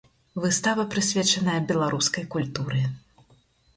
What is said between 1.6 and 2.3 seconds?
беларускай